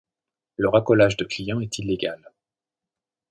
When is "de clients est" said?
1.15-1.77